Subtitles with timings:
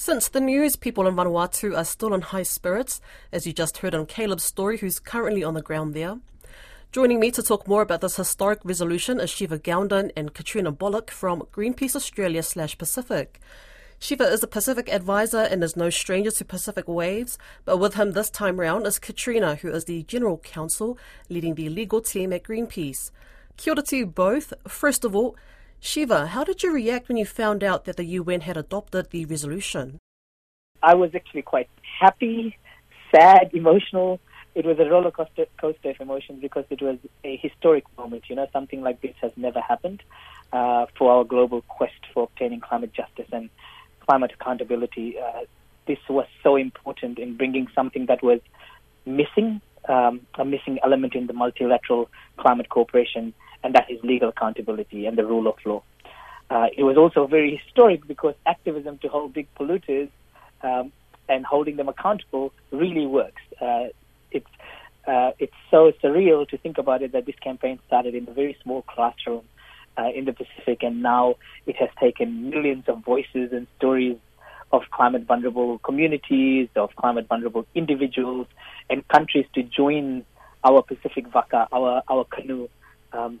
[0.00, 3.02] Since the news, people in Vanuatu are still in high spirits,
[3.32, 6.20] as you just heard on Caleb's story, who's currently on the ground there.
[6.90, 11.10] Joining me to talk more about this historic resolution is Shiva Gounden and Katrina Bullock
[11.10, 13.42] from Greenpeace Australia slash Pacific.
[13.98, 17.36] Shiva is a Pacific advisor and is no stranger to Pacific waves,
[17.66, 20.96] but with him this time round is Katrina, who is the General Counsel
[21.28, 23.10] leading the legal team at Greenpeace.
[23.58, 24.54] Kia ora to you both.
[24.66, 25.36] First of all,
[25.80, 29.24] Shiva, how did you react when you found out that the UN had adopted the
[29.24, 29.98] resolution?
[30.82, 32.58] I was actually quite happy,
[33.10, 34.20] sad, emotional.
[34.54, 38.24] It was a roller coaster, coaster of emotions because it was a historic moment.
[38.28, 40.02] You know, something like this has never happened
[40.52, 43.48] uh, for our global quest for obtaining climate justice and
[44.06, 45.18] climate accountability.
[45.18, 45.44] Uh,
[45.86, 48.40] this was so important in bringing something that was
[49.06, 55.06] missing, um, a missing element in the multilateral climate cooperation and that is legal accountability
[55.06, 55.82] and the rule of law.
[56.50, 60.08] Uh, it was also very historic because activism to hold big polluters
[60.62, 60.92] um,
[61.28, 63.42] and holding them accountable really works.
[63.60, 63.86] Uh,
[64.32, 64.50] it's
[65.06, 68.56] uh, it's so surreal to think about it that this campaign started in a very
[68.62, 69.42] small classroom
[69.96, 71.36] uh, in the Pacific, and now
[71.66, 74.18] it has taken millions of voices and stories
[74.72, 78.46] of climate vulnerable communities, of climate vulnerable individuals,
[78.88, 80.24] and countries to join
[80.64, 82.68] our Pacific Vaka, our our canoe
[83.12, 83.40] um,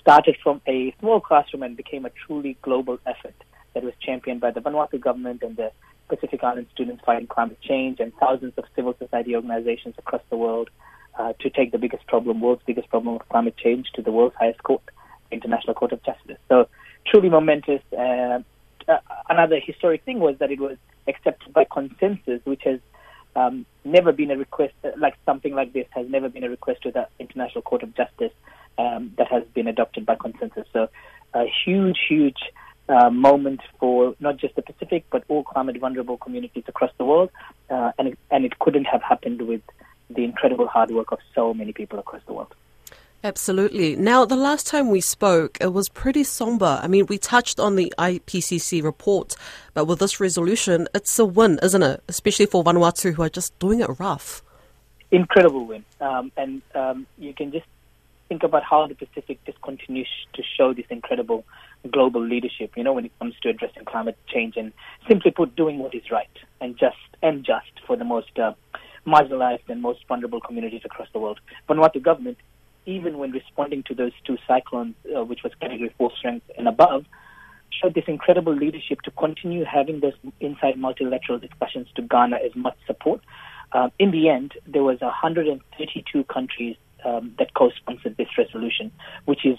[0.00, 3.34] started from a small classroom and became a truly global effort
[3.74, 5.70] that was championed by the Vanuatu government and the
[6.08, 10.70] Pacific Island students fighting climate change and thousands of civil society organizations across the world
[11.18, 14.34] uh, to take the biggest problem, world's biggest problem of climate change, to the world's
[14.36, 14.82] highest court,
[15.30, 16.38] International Court of Justice.
[16.48, 16.68] So
[17.06, 17.82] truly momentous.
[17.92, 18.40] Uh,
[18.88, 18.98] uh,
[19.28, 22.80] another historic thing was that it was accepted by consensus, which has
[23.36, 26.90] um, never been a request, like something like this has never been a request to
[26.90, 28.32] the International Court of Justice
[28.78, 30.66] um, that has been adopted by consensus.
[30.72, 30.88] So
[31.34, 32.38] a huge, huge
[32.88, 37.30] uh, moment for not just the Pacific, but all climate vulnerable communities across the world.
[37.68, 39.60] Uh, and, it, and it couldn't have happened with
[40.08, 42.54] the incredible hard work of so many people across the world.
[43.24, 43.96] Absolutely.
[43.96, 46.78] Now, the last time we spoke, it was pretty somber.
[46.80, 49.34] I mean, we touched on the IPCC report,
[49.74, 52.02] but with this resolution, it's a win, isn't it?
[52.08, 54.42] Especially for Vanuatu, who are just doing it rough.
[55.10, 55.84] Incredible win.
[56.00, 57.66] Um, and um, you can just
[58.28, 61.44] think about how the Pacific just continues to show this incredible
[61.90, 64.72] global leadership, you know, when it comes to addressing climate change and
[65.08, 66.28] simply put, doing what is right
[66.60, 68.52] and just and just for the most uh,
[69.06, 71.40] marginalized and most vulnerable communities across the world.
[71.68, 72.38] Vanuatu government
[72.88, 77.04] even when responding to those two cyclones, uh, which was category four strength and above,
[77.70, 82.76] showed this incredible leadership to continue having those inside multilateral discussions to garner as much
[82.86, 83.20] support.
[83.72, 88.90] Uh, in the end, there was 132 countries um, that co-sponsored this resolution,
[89.24, 89.58] which is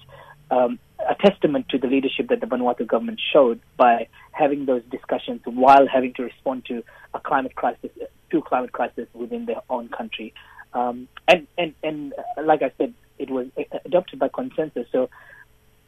[0.51, 5.41] um, a testament to the leadership that the Vanuatu government showed by having those discussions
[5.45, 6.83] while having to respond to
[7.13, 7.91] a climate crisis,
[8.31, 10.33] to climate crisis within their own country.
[10.73, 13.47] Um, and, and, and uh, like I said, it was
[13.85, 14.87] adopted by consensus.
[14.91, 15.09] So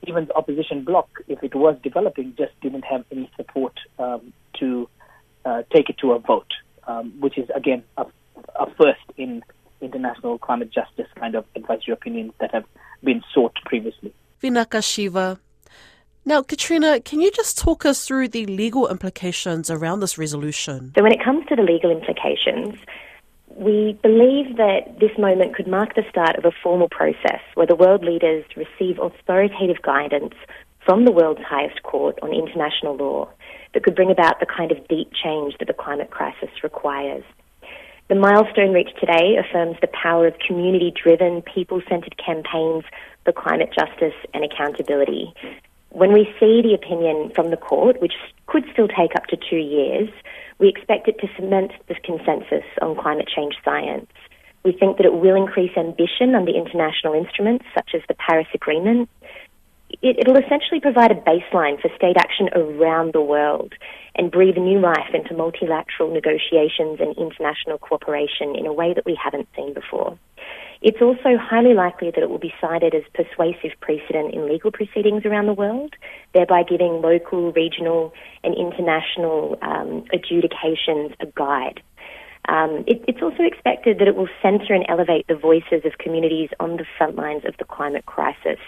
[0.07, 4.89] even the opposition bloc, if it was developing, just didn't have any support um, to
[5.45, 6.51] uh, take it to a vote,
[6.87, 8.05] um, which is again a,
[8.59, 9.43] a, first in
[9.81, 12.65] international climate justice kind of advisory opinions that have
[13.03, 14.13] been sought previously.
[14.41, 15.39] Vinaka Shiva.
[16.23, 20.93] Now, Katrina, can you just talk us through the legal implications around this resolution?
[20.95, 22.75] So, when it comes to the legal implications,
[23.55, 27.75] we believe that this moment could mark the start of a formal process where the
[27.75, 30.35] world leaders receive authoritative guidance
[30.85, 33.29] from the world's highest court on international law
[33.73, 37.23] that could bring about the kind of deep change that the climate crisis requires.
[38.09, 42.83] The milestone reached today affirms the power of community driven, people centered campaigns
[43.23, 45.33] for climate justice and accountability.
[45.89, 48.13] When we see the opinion from the court, which
[48.47, 50.09] could still take up to two years,
[50.59, 54.11] we expect it to cement the consensus on climate change science.
[54.63, 59.09] We think that it will increase ambition under international instruments such as the Paris Agreement.
[60.01, 63.73] It, will essentially provide a baseline for state action around the world
[64.15, 69.17] and breathe new life into multilateral negotiations and international cooperation in a way that we
[69.21, 70.17] haven't seen before.
[70.81, 75.23] It's also highly likely that it will be cited as persuasive precedent in legal proceedings
[75.23, 75.93] around the world,
[76.33, 78.11] thereby giving local, regional,
[78.43, 81.81] and international um, adjudications a guide.
[82.49, 86.49] Um, it, it's also expected that it will centre and elevate the voices of communities
[86.59, 88.59] on the front lines of the climate crisis,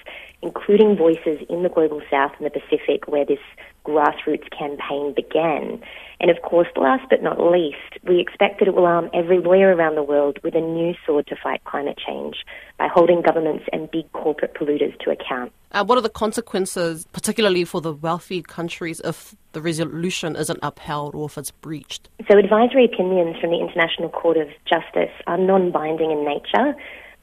[0.41, 3.39] including voices in the global south and the Pacific where this
[3.85, 5.81] grassroots campaign began.
[6.19, 9.75] And of course, last but not least, we expect that it will arm every lawyer
[9.75, 12.37] around the world with a new sword to fight climate change
[12.77, 15.51] by holding governments and big corporate polluters to account.
[15.73, 21.15] Uh, what are the consequences, particularly for the wealthy countries, if the resolution isn't upheld
[21.15, 22.09] or if it's breached?
[22.29, 26.75] So, advisory opinions from the International Court of Justice are non binding in nature,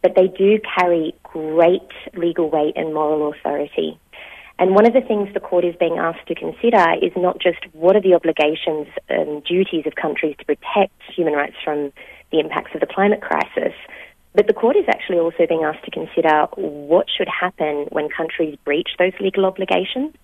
[0.02, 3.98] but they do carry great legal weight and moral authority.
[4.58, 7.58] And one of the things the court is being asked to consider is not just
[7.72, 11.92] what are the obligations and duties of countries to protect human rights from
[12.32, 13.72] the impacts of the climate crisis,
[14.34, 18.56] but the court is actually also being asked to consider what should happen when countries
[18.64, 20.14] breach those legal obligations.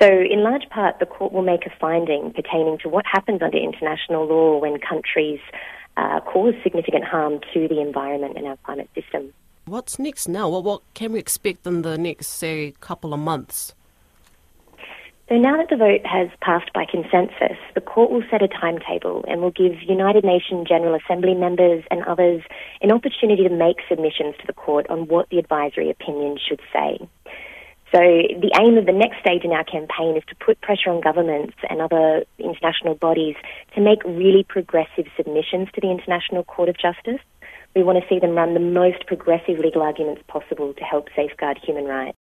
[0.00, 3.58] So, in large part, the court will make a finding pertaining to what happens under
[3.58, 5.40] international law when countries
[5.96, 9.32] uh, cause significant harm to the environment and our climate system.
[9.64, 10.48] What's next now?
[10.48, 13.74] What, what can we expect in the next, say, couple of months?
[15.32, 19.24] So now that the vote has passed by consensus, the court will set a timetable
[19.26, 22.42] and will give United Nations General Assembly members and others
[22.82, 26.98] an opportunity to make submissions to the court on what the advisory opinion should say.
[27.96, 31.00] So the aim of the next stage in our campaign is to put pressure on
[31.00, 33.36] governments and other international bodies
[33.74, 37.24] to make really progressive submissions to the International Court of Justice
[37.74, 41.58] we want to see them run the most progressive legal arguments possible to help safeguard
[41.64, 42.18] human rights.